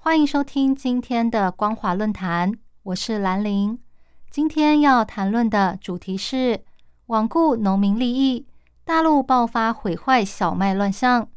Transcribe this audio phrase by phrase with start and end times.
[0.00, 2.52] 欢迎收听今天的光华论坛，
[2.84, 3.78] 我是兰玲。
[4.30, 6.60] 今天要谈论的主题是
[7.08, 8.46] 罔顾农民利益，
[8.84, 11.28] 大陆爆发毁坏小麦乱象。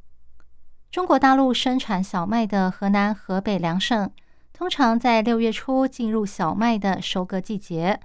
[0.90, 4.10] 中国大陆生产小麦的河南、河北两省，
[4.54, 8.00] 通常在六月初进入小麦的收割季节，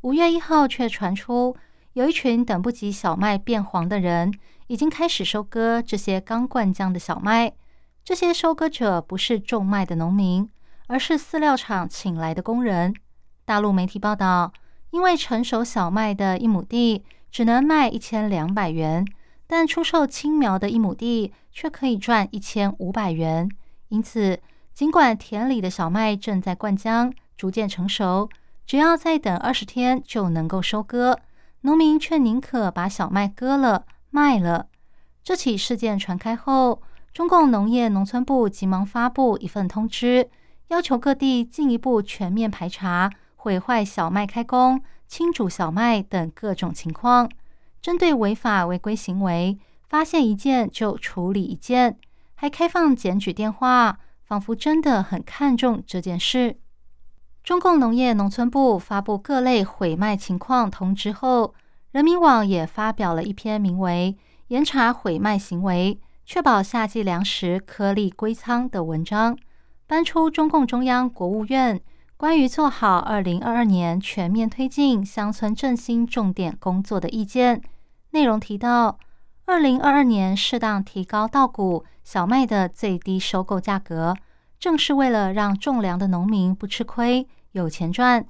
[0.00, 1.54] 五月一号却传出
[1.92, 4.32] 有一群等不及小麦变黄的人，
[4.66, 7.52] 已经开始收割这些刚灌浆的小麦。
[8.08, 10.48] 这些收割者不是种麦的农民，
[10.86, 12.94] 而是饲料厂请来的工人。
[13.44, 14.50] 大陆媒体报道，
[14.92, 19.06] 因为成熟小麦的一亩地只能卖一千两百元，
[19.46, 23.46] 但出售青苗的一亩地却可以赚一千五百元。
[23.88, 24.40] 因此，
[24.72, 28.30] 尽管田里的小麦正在灌浆，逐渐成熟，
[28.64, 31.20] 只要再等二十天就能够收割，
[31.60, 34.68] 农民却宁可把小麦割了卖了。
[35.22, 36.80] 这起事件传开后，
[37.12, 40.30] 中共农业农村部急忙发布一份通知，
[40.68, 47.28] 要求各地进一步全面排查毁坏小麦开工、清煮小麦等各种情况。
[47.80, 51.98] 针对违法违规行为，发现一件就处理一件，
[52.34, 56.58] 还开放检举电话，仿佛真的很看重这件事。
[57.42, 61.54] 中共农业农村部发布各类毁麦情况通知后，
[61.92, 64.14] 人民网也发表了一篇名为
[64.48, 65.98] 《严查毁麦行为》。
[66.28, 69.34] 确保夏季粮食颗粒归仓的文章，
[69.86, 71.80] 搬出中共中央、国务院
[72.18, 77.62] 关于做好二零二二年全面推进乡村振兴重点工作的意见。
[78.10, 78.98] 内容提到，
[79.46, 84.14] 二零二二年适当提高稻谷、小麦的最低收购价格，
[84.60, 88.22] 正是为了让种粮的农民不吃亏、有钱赚。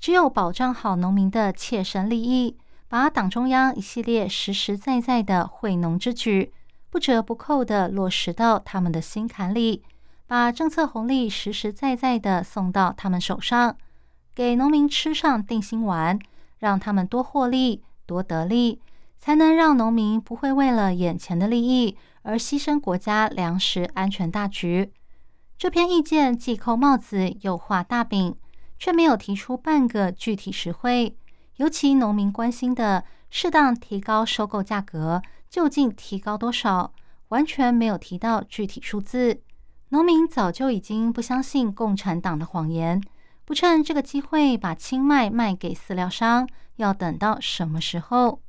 [0.00, 2.56] 只有保障好农民的切身利益，
[2.88, 6.50] 把党中央一系列实实在在的惠农之举。
[6.92, 9.82] 不折不扣地落实到他们的心坎里，
[10.26, 13.78] 把政策红利实实在在地送到他们手上，
[14.34, 16.18] 给农民吃上定心丸，
[16.58, 18.78] 让他们多获利、多得利，
[19.18, 24.92] 才能让农民不会为了眼前的利益而牺牲国家粮食安全大局。
[25.56, 28.36] 这篇意见既扣帽子又画大饼，
[28.78, 31.16] 却没有提出半个具体实惠。
[31.56, 35.22] 尤其农民关心的适当提高收购价格。
[35.52, 36.94] 究竟提高多少？
[37.28, 39.42] 完全没有提到具体数字。
[39.90, 43.02] 农民早就已经不相信共产党的谎言，
[43.44, 48.40] 不趁这个机会把青麦卖给饲料商，要等到什么时候？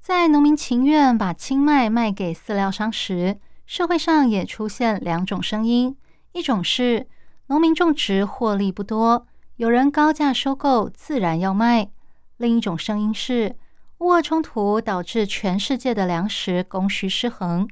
[0.00, 5.96] 在农民情愿把青麦卖给饲料商时，社会上也出现两种声音：
[6.30, 7.08] 一种是
[7.48, 11.88] 农民种植获利不多，有人高价收购，自然要卖；
[12.36, 13.56] 另一种声音是。
[14.02, 17.68] 乌冲突导致全世界的粮食供需失衡。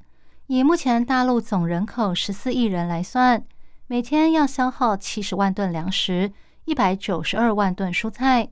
[0.46, 3.44] 以目前大陆总人口十四亿人来算，
[3.88, 6.30] 每天要消耗七十万吨粮食，
[6.66, 8.48] 一百九十二万吨蔬菜。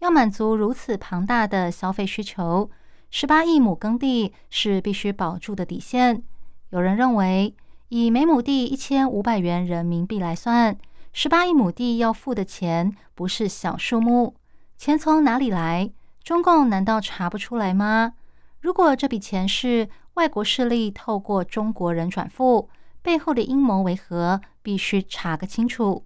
[0.00, 2.68] 要满足如此庞大的消费需求，
[3.12, 6.24] 十八亿亩耕地是必须保住的底线。
[6.70, 7.54] 有人认为，
[7.90, 10.76] 以每亩地一千五百元人民币来算，
[11.12, 14.34] 十八亿亩地要付的钱不是小数目。
[14.76, 15.92] 钱从哪里来？
[16.22, 18.12] 中共难道查不出来吗？
[18.60, 22.68] 如果这笔钱是外国势力透过中国人转付，
[23.02, 24.40] 背后的阴谋为何？
[24.62, 26.04] 必须查个清楚。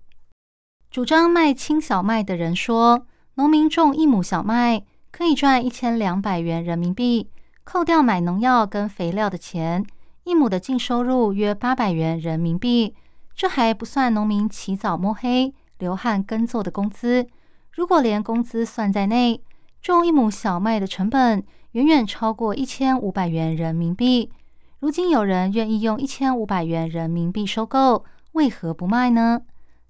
[0.89, 7.29] 主张卖青小麦的人说，农民种一亩小麦可以赚一千两百元人民币，
[7.65, 9.85] 扣掉买农药跟肥料的钱，
[10.23, 12.95] 一亩的净收入约八百元人民币。
[13.35, 17.27] 这还不算农民起早摸黑、流汗耕作的工资。
[17.73, 19.43] 如果连工资算在内，
[19.85, 24.33] 种一亩小麦的成本远远超过一千五百元人民币。
[24.79, 28.03] 如今有人愿意用一千五百元人民币收购，
[28.33, 29.43] 为何不卖呢？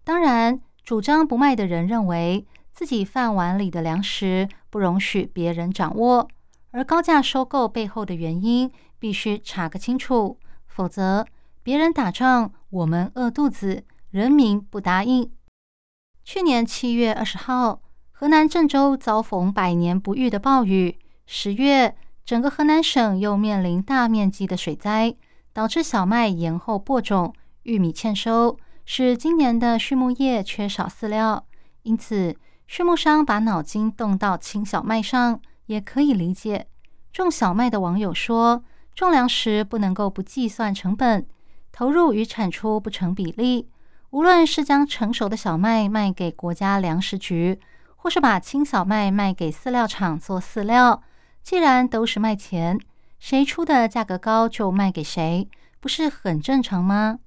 [0.03, 6.29] 当然，主张不卖的人认为自己饭碗里的粮食不容许别人掌握，
[6.73, 8.69] 而高价收购背后的原因
[8.99, 11.25] 必须查个清楚，否则
[11.63, 15.31] 别人打仗，我们饿肚子，人民不答应。
[16.25, 17.84] 去年七月二十号。
[18.17, 20.97] 河南郑州遭逢百年不遇的暴雨，
[21.27, 25.17] 十月，整个河南省又面临大面积的水灾，
[25.53, 27.35] 导致小麦延后播种，
[27.65, 31.45] 玉米欠收，使今年的畜牧业缺少饲料，
[31.83, 32.37] 因此，
[32.69, 36.69] 畜牧商把脑筋动到青小麦上，也可以理解。
[37.13, 38.63] 种小麦的网友说，
[38.95, 41.27] 种粮食不能够不计算成本，
[41.73, 43.69] 投入与产出不成比例。
[44.11, 47.59] 无论是将成熟的小麦卖给国家粮食局，
[48.05, 51.03] 或是把青小麦卖给饲料厂做饲料，
[51.43, 52.79] 既然都是卖钱，
[53.19, 55.49] 谁出的价格高就卖给谁，
[55.81, 57.21] 不是很正常吗？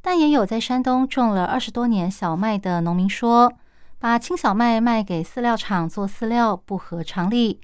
[0.00, 3.52] 但也有在山东种了二十多年小麦的农民说，
[3.98, 7.60] 把青小麦卖给饲料厂做饲料不合常理，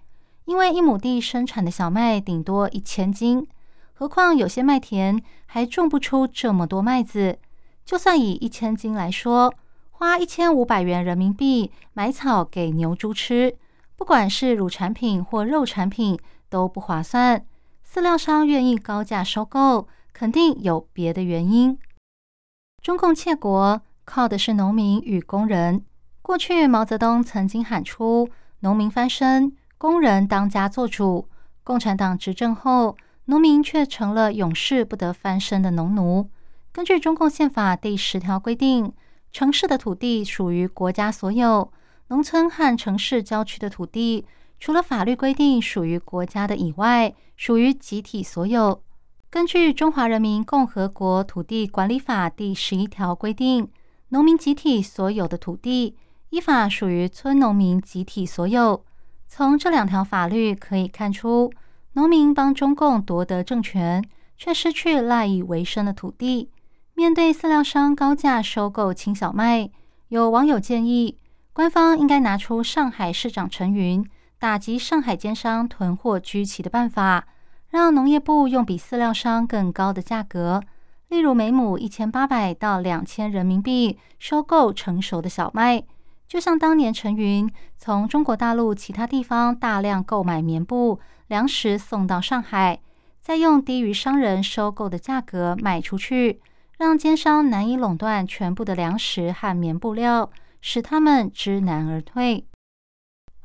[0.46, 3.46] 因为一亩地生产的小麦顶多一千斤，
[3.92, 7.38] 何况有些麦田还种不出这么多麦子。
[7.84, 9.54] 就算以一千斤来说，
[9.96, 13.56] 花一千五百元人民币买草给牛猪吃，
[13.94, 16.19] 不管是乳产品或肉产品
[16.49, 17.46] 都不划算。
[17.88, 21.79] 饲料商愿意高价收购，肯定有别的原因。
[22.82, 25.85] 中共窃国靠的是农民与工人。
[26.23, 28.29] 过去毛泽东曾经喊出
[28.61, 31.29] “农民翻身，工人当家作主”。
[31.62, 32.96] 共产党执政后，
[33.26, 36.29] 农民却成了永世不得翻身的农奴。
[36.73, 38.93] 根据中共宪法第十条规定，
[39.34, 41.72] 城市的土地属于国家所有，
[42.06, 44.25] 农村和城市郊区的土地，
[44.60, 48.81] 除了法律规定属于国家的以外，属于集体所有。
[49.28, 53.69] 根据《中华人民共和国土地管理法》第十一条规定，
[54.10, 55.96] 农民集体所有的土地，
[56.31, 58.84] 依法属于村农民集体所有。
[59.26, 61.52] 从这两条法律可以看出，
[61.94, 64.00] 农民帮中共夺得政权，
[64.38, 66.50] 却失去赖以为生的土地。
[66.96, 69.69] 面对饲料商高价收购青小麦，
[70.08, 71.19] 有网友建议，
[71.52, 74.08] 官方应该拿出上海市长陈云
[74.38, 77.26] 打击上海奸商囤货居奇的办法，
[77.70, 80.62] 让农业部用比饲料商更高的价格，
[81.08, 85.82] 例如每亩一千八百到两千人民币收购成熟的小麦，
[86.29, 92.79] 就像当年陈云从中国大陆其他地方大量购买棉布、粮食送到上海，
[93.20, 96.41] 再用低于商人收购的价格卖出去。
[96.84, 102.46] 让奸商难以垄断全部的粮食和棉布料，使他们知难而退。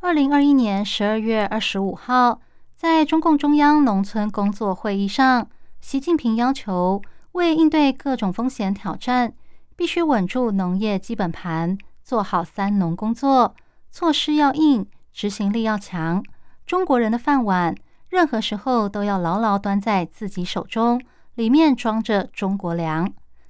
[0.02, 2.42] 二零二一年十二月二十五号，
[2.76, 5.48] 在中共中央农村工作会议上，
[5.80, 7.02] 习近平要求
[7.32, 9.34] 为应对各种风险挑战，
[9.78, 13.56] 必须稳住农业基本盘，做好“三农”工作，
[13.90, 16.22] 措施要硬，执行力要强。
[16.66, 17.74] 中国人的饭碗，
[18.10, 21.02] 任何时候都要牢牢端在自己手中，
[21.36, 23.10] 里面装着中国粮。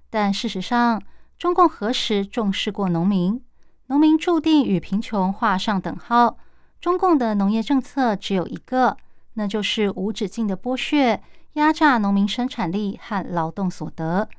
[0.10, 1.02] 但事实上，
[1.38, 3.42] 中共何时重视过农民？
[3.88, 6.38] 农民注定与贫穷画上等号。
[6.82, 8.98] 中共的农业政策只有一个，
[9.34, 11.22] 那就是无止境的剥削、
[11.54, 14.30] 压榨农民生产力和劳动所得。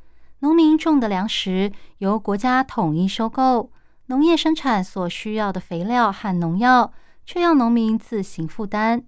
[0.41, 3.71] 农民种的粮食由国家统一收购，
[4.07, 6.93] 农业生产所需要的肥料和农药
[7.25, 9.03] 却要农民自行负担。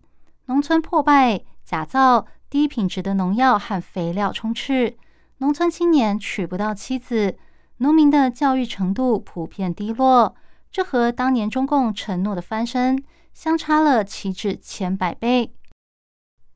[0.47, 4.97] 农村破败、假造、低品质的农药和肥料充斥。
[5.43, 7.37] 农村青年娶不到妻子，
[7.79, 10.37] 农民的教育程度普遍低落，
[10.71, 13.03] 这和当年中共承诺的翻身
[13.35, 15.53] 相差了岂止千百倍。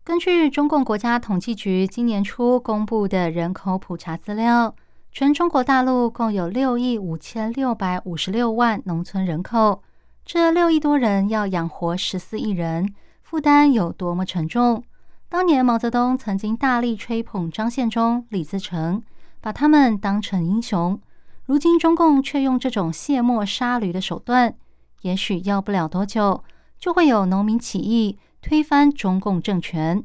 [0.04, 4.72] 根据中共国家统计局今年初公布的人口普查资料，
[5.10, 9.82] 全中国大陆共有六亿五千六百五十六万农村人口，
[10.24, 14.84] 这六亿多人要养活十四亿人，负担有多么沉重？
[15.28, 19.02] 当年毛泽东曾经大力吹捧张献忠、李自成，
[19.40, 21.00] 把他们当成英雄。
[21.46, 24.54] 如今中共却用这种卸磨杀驴的手段，
[25.02, 26.44] 也许要不了多久，
[26.78, 30.02] 就会有农民起义推翻中共政权。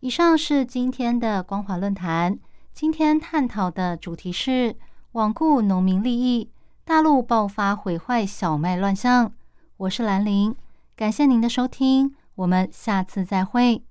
[0.00, 2.38] 以上是今天的光华论坛，
[2.74, 4.76] 今天探讨的主题是
[5.12, 6.50] 罔顾农民利益，
[6.84, 9.32] 大陆爆发毁坏小麦乱象。
[9.78, 10.54] 我是兰陵，
[10.94, 12.14] 感谢您的收听。
[12.34, 13.82] 我们下次再会。